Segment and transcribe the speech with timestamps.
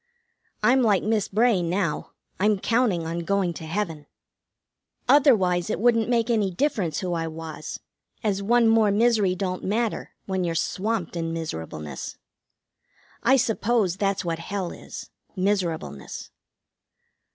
[0.63, 2.13] I'm like Miss Bray now.
[2.39, 4.07] I'm counting on going to heaven.
[5.07, 7.79] Otherwise it wouldn't make any difference who I was,
[8.23, 12.17] as one more misery don't matter when you're swamped in miserableness.
[13.21, 16.31] I suppose that's what hell is: Miserableness.